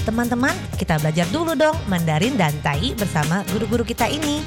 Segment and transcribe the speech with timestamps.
[0.00, 4.40] Teman-teman, kita belajar dulu dong Mandarin dan Tai bersama guru-guru kita ini.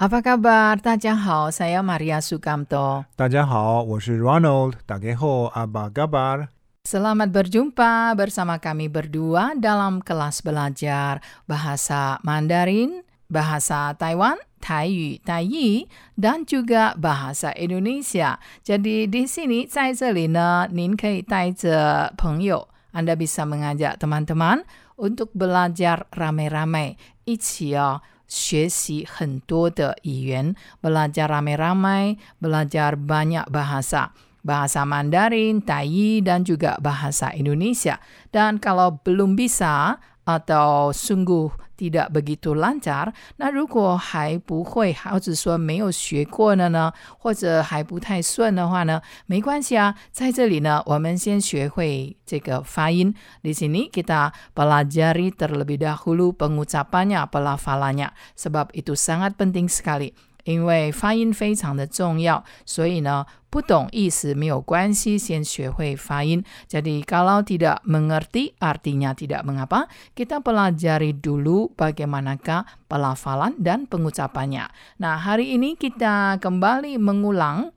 [0.00, 0.80] Apa kabar?
[0.80, 3.04] Tajahau, saya Maria Sukamto.
[3.12, 4.80] Tajahau, saya Ronald.
[4.88, 6.48] Tageho, apa kabar?
[6.88, 16.45] Selamat berjumpa bersama kami berdua dalam kelas belajar bahasa Mandarin, bahasa Taiwan, Taiyu, Taiyi, dan
[16.45, 18.37] juga bahasa Indonesia.
[18.61, 24.63] Jadi di sini, 在这里呢，您可以带着朋友，Anda bisa mengajak teman-teman
[24.97, 28.01] untuk belajar rame-rame, 一起哦。
[28.31, 34.15] 学习很多的语言, belajar ramai-ramai, belajar banyak bahasa.
[34.39, 37.99] Bahasa Mandarin, Tai, dan juga bahasa Indonesia.
[38.31, 53.13] Dan kalau belum bisa atau sungguh tidak begitu lancar，那如果还不会，或者说没有学过的呢，或者还不太顺的话呢，没关系啊，在这里呢，我们先学会这个发音。
[53.41, 60.13] Di sini kita pelajari terlebih dahulu pengucapannya, pelafalannya, sebab itu sangat penting sekali.
[60.45, 66.43] 因为发音非常的重要，所以呢，不懂意思没有关系，先学会发音。
[66.67, 69.85] Jadi kalau tidak mengerti artinya tidak mengapa,
[70.17, 74.65] kita pelajari dulu bagaimanakah pelafalan dan pengucapannya.
[74.97, 77.69] Nah, hari ini kita kembali mengulang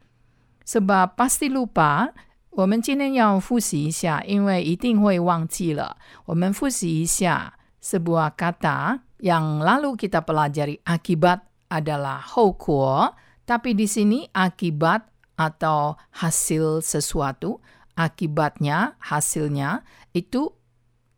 [0.65, 2.17] sebab pasti lupa
[2.57, 5.99] 我们今天要复习一下，因为一定会忘记了。
[6.25, 13.14] 我们复习一下 sebuah kata yang lalu kita pelajari akibat adalah hokuo,
[13.46, 15.06] tapi di sini akibat
[15.40, 17.62] atau hasil sesuatu,
[17.96, 20.52] akibatnya, hasilnya itu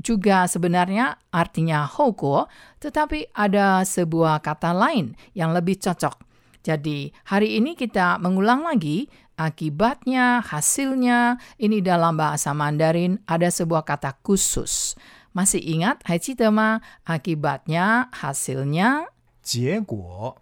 [0.02, 2.50] juga sebenarnya artinya houkuo,
[2.82, 6.18] tetapi ada sebuah kata lain yang lebih cocok.
[6.62, 11.42] Jadi, hari ini kita mengulang lagi akibatnya, hasilnya.
[11.58, 14.94] Ini dalam bahasa Mandarin ada sebuah kata khusus.
[15.34, 19.10] Masih ingat Hai Citema, akibatnya, hasilnya,
[19.43, 20.37] 结果，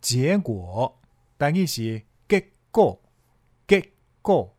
[0.00, 0.96] 结果，
[1.36, 3.00] 单义是结果，
[3.66, 3.90] 结
[4.20, 4.54] 果。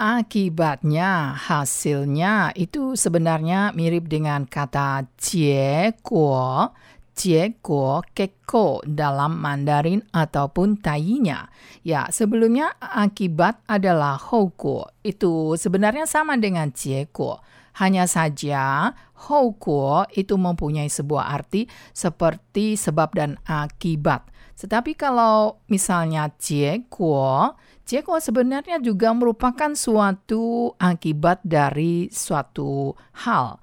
[0.00, 6.72] Akibatnya, hasilnya itu sebenarnya mirip dengan kata 结果,
[7.12, 11.52] 结果, keko dalam Mandarin ataupun Taiyinya.
[11.84, 17.44] Ya, sebelumnya akibat adalah 后果, itu sebenarnya sama dengan 结果.
[17.75, 18.95] Hanya saja,
[19.27, 24.31] houguo itu mempunyai sebuah arti seperti sebab dan akibat.
[24.55, 32.95] Tetapi kalau misalnya jiekuo, jiekuo sebenarnya juga merupakan suatu akibat dari suatu
[33.27, 33.59] hal.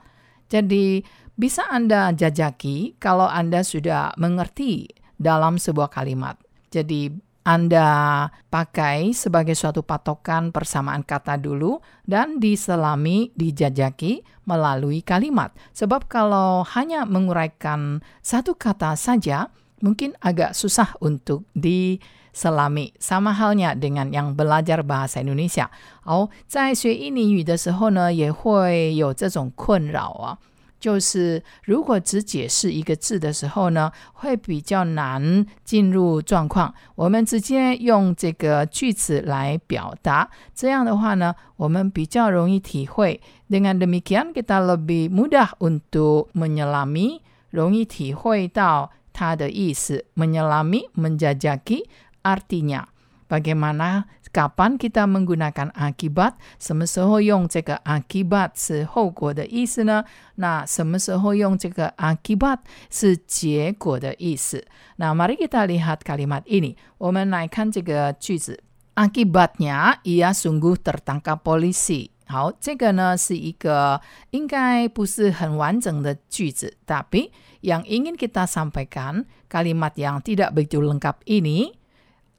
[0.53, 1.01] Jadi,
[1.33, 6.37] bisa Anda jajaki kalau Anda sudah mengerti dalam sebuah kalimat.
[6.69, 7.09] Jadi,
[7.48, 15.56] Anda pakai sebagai suatu patokan persamaan kata dulu dan diselami, dijajaki melalui kalimat.
[15.72, 19.48] Sebab kalau hanya menguraikan satu kata saja,
[19.80, 22.92] mungkin agak susah untuk diselami.
[23.00, 25.72] Sama halnya dengan yang belajar bahasa Indonesia.
[26.04, 30.38] 哦，在学印尼语的时候呢，也会有这种困扰啊。
[30.82, 36.74] 就是如果只解释一个字的时候呢，会比较难进入状况。
[36.96, 43.20] 我们直接用这个句子来表达，这样的话呢，我们比较容易体会。
[43.50, 47.22] Dengan demikian kita lebih mudah untuk menyelami，
[47.52, 48.92] 容易体会到。
[49.20, 51.86] 它的意思 menyelami, menjajaki
[52.22, 52.86] artinya
[53.32, 60.06] bagaimana kapan kita menggunakan akibat 什么时候用这个 akibat 是后果的意思呢？
[60.36, 62.60] 那什么时候用这个 akibat
[62.90, 64.64] 是结果的意思？
[64.98, 66.76] 那 mari kita lihat kalimat ini.
[66.98, 68.60] 我们来看这个句子。
[68.96, 72.10] Akibatnya ia sungguh tertangkap polisi.
[72.28, 77.32] 好，这个呢是一个应该不是很完整的句子，tapi
[77.62, 81.78] yang ingin kita sampaikan kalimat yang tidak begitu lengkap ini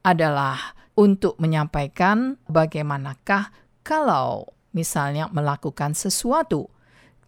[0.03, 3.53] adalah untuk menyampaikan bagaimanakah
[3.83, 6.71] kalau misalnya melakukan sesuatu.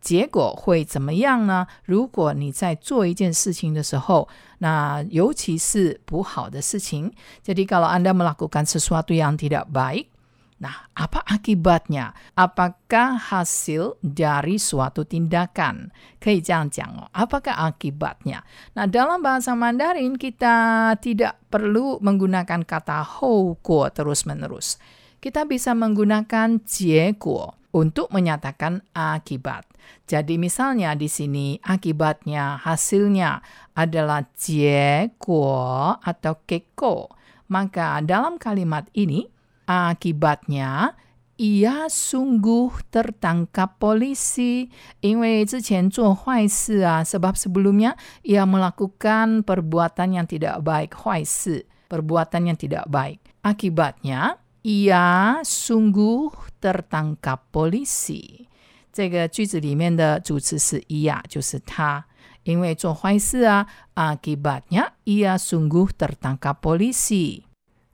[0.00, 1.66] 结果会怎么样呢？
[1.84, 4.28] 如果你在做一件事情的时候，
[4.58, 7.12] 那尤其是不好的事情，
[7.44, 10.06] jadi kalau anda melakukan sesuatu yang tidak baik,
[10.55, 12.15] Nah, apa akibatnya?
[12.31, 15.91] Apakah hasil dari suatu tindakan?
[16.23, 18.47] Keijangjiang, apakah akibatnya?
[18.71, 23.59] Nah, dalam bahasa Mandarin kita tidak perlu menggunakan kata hou
[23.91, 24.79] terus-menerus.
[25.19, 29.67] Kita bisa menggunakan jieguo untuk menyatakan akibat.
[30.07, 33.43] Jadi misalnya di sini akibatnya, hasilnya
[33.75, 37.11] adalah jieguo atau keko.
[37.51, 39.34] Maka dalam kalimat ini
[39.66, 40.96] akibatnya
[41.40, 44.68] ia sungguh tertangkap polisi.
[45.00, 53.20] 因为之前做坏事啊, sebab sebelumnya ia melakukan perbuatan yang tidak baik, 坏事, perbuatan yang tidak baik.
[53.40, 56.28] Akibatnya ia sungguh
[56.60, 58.48] tertangkap polisi.
[58.92, 62.04] 这个句子里面的主词是 ia，就是他。
[62.42, 67.44] 因为做坏事啊，akibatnya ia sungguh tertangkap polisi。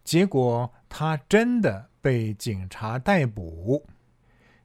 [0.02, 3.82] 结果 他真的被警察逮捕。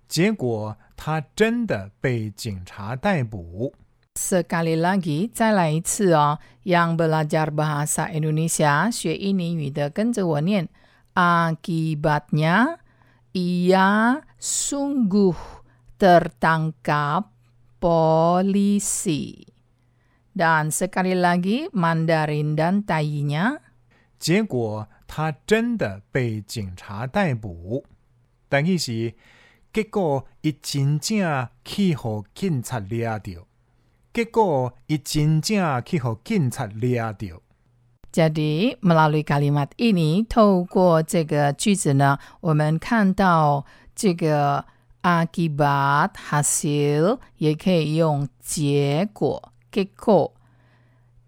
[0.07, 3.73] 结果他真的被警察逮捕。
[4.15, 6.39] Sekali lagi, 再来一次哦。
[6.63, 10.67] Yang belajar bahasa Indonesia 学印尼语的，跟着我念。
[11.15, 12.77] Akibatnya,
[13.31, 15.35] ia sungguh
[15.97, 17.31] tertangkap
[17.79, 19.47] polisi.
[20.35, 23.59] Dan sekali lagi, Mandarin dan Taiyinya.
[24.19, 27.84] 结果 他真的被警察逮捕。
[28.48, 29.14] 但意是，
[29.72, 33.46] 结果伊真正去互警察抓着。
[34.12, 37.42] 结果伊真正去互警察抓着。
[38.12, 44.64] Jadi melalui kalimat ini, 透过这个句子呢，我们看到这个
[45.02, 50.35] akibat hasil 也可以用结果 keko。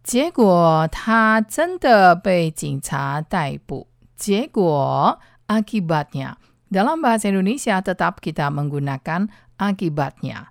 [0.07, 3.87] 结果他真的被警察逮捕。
[4.15, 6.37] 结果 akibatnya
[6.73, 9.29] dalam bahasa Indonesia tetap kita menggunakan
[9.61, 10.49] akibatnya.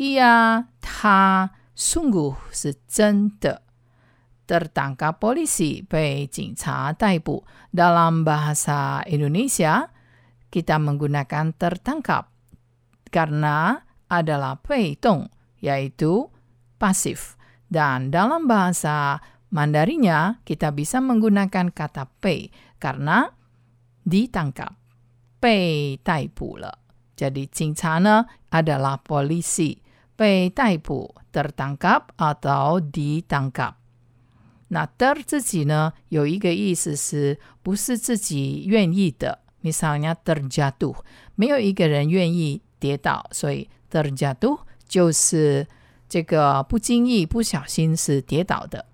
[0.00, 3.62] Ia, 他 sungguh 是真的。
[4.50, 7.46] tertangkap polisi, 被警察逮捕.
[7.70, 9.94] Dalam bahasa Indonesia,
[10.50, 12.34] kita menggunakan tertangkap
[13.14, 15.30] karena adalah 被动,
[15.62, 16.26] yaitu
[16.82, 17.38] pasif.
[17.70, 19.20] Dan dalam bahasa
[19.50, 23.34] Mandarinya, kita bisa menggunakan kata 被 karena
[24.06, 24.78] ditangkap.
[25.40, 26.78] 被逮捕了.
[27.16, 29.78] Jadi 警察呢 adalah polisi.
[30.16, 33.74] 被逮捕 tertangkap atau ditangkap.
[34.68, 39.40] 那 ter 自己呢，有一个意思是不是自己愿意的？
[39.62, 40.96] misalnya terjatuh，
[41.34, 45.66] 没有一个人愿意跌倒，所以 terjatuh 就是
[46.08, 48.86] 这个不经意、不小心是跌倒的。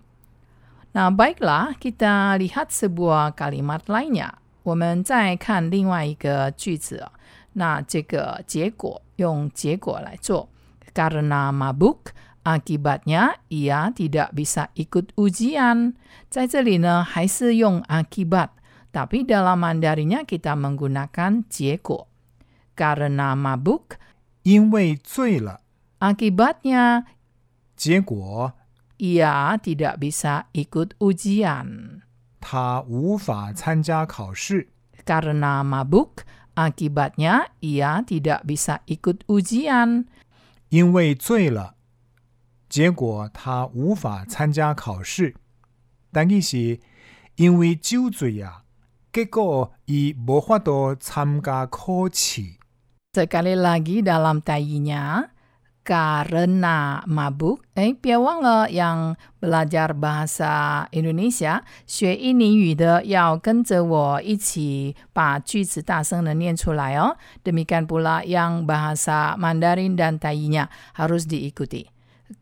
[0.92, 4.30] 那 baiklah kita lihat sebuah kalimat lainnya，
[4.62, 7.12] 我们再看另外一个句子啊。
[7.54, 10.48] 那这个结果用结果来做，
[10.94, 15.94] karena mabuk。Akibatnya ia tidak bisa ikut ujian.
[16.30, 18.50] 在这里呢，还是用 akibat,
[18.92, 22.06] tapi dalam Mandarinya kita menggunakan 结果。
[22.76, 23.98] Karena mabuk,
[24.44, 25.58] 因为醉了，
[26.00, 27.04] akibatnya
[27.76, 28.52] 结果
[28.98, 32.00] ia tidak bisa ikut ujian.
[32.40, 34.68] 他无法参加考试。
[35.04, 36.24] Karena mabuk,
[36.54, 40.06] akibatnya ia tidak bisa ikut ujian.
[40.70, 41.74] 因为醉了，
[42.68, 45.34] 结果他无法参加考试。
[46.12, 46.80] 但伊是
[47.36, 48.64] 因为酒醉啊，
[49.12, 52.56] 结果伊无法度参加考试。
[53.12, 55.30] Sekali lagi dalam tayinya,
[55.90, 57.62] karena mabuk.
[57.76, 67.16] Eh, 别忘了 yang belajar bahasa Indonesia 学印尼语的要跟着我一起把句子大声的念出来哦。
[67.44, 70.68] Demikian pula yang bahasa Mandarin dan tayinya
[70.98, 71.86] harus diikuti.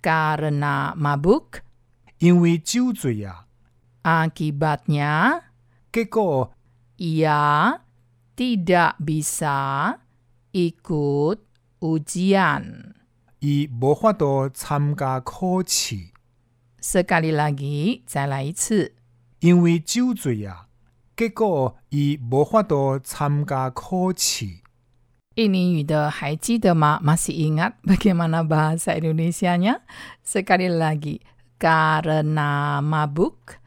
[0.00, 1.60] Karena mabuk,
[2.18, 3.44] 因为酒醉啊，
[4.02, 5.42] akibatnya
[5.92, 6.52] 结果
[6.96, 7.80] ia
[8.34, 9.98] tidak bisa
[10.52, 11.44] ikut
[11.80, 12.94] ujian.
[13.40, 16.12] 伊无法度参加考试。
[16.80, 18.94] Sekali lagi, 再来一次。
[19.40, 20.68] 因为酒醉啊，
[21.16, 24.60] 结果伊无法度参加考试。
[25.34, 27.00] 印尼语的还记得吗？
[27.02, 29.82] Masih ingat bagaimana bahasa Indonesianya?
[30.24, 31.20] Sekali lagi,
[31.58, 33.58] karena mabuk,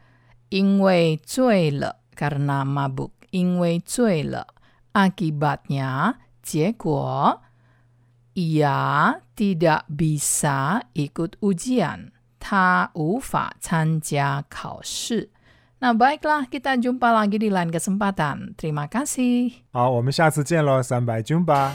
[0.48, 1.96] 因为醉了。
[2.16, 4.46] karena mabuk, 因为醉了。
[4.92, 7.41] Akibatnya, 结果
[8.34, 12.12] ia tidak bisa ikut ujian.
[12.38, 15.30] 他无法参加考试。
[15.80, 18.54] 那 baiklah, kita jumpa lagi di lain kesempatan.
[18.58, 19.62] Terima kasih.
[19.70, 21.74] 好，我们下次见喽，三百军吧。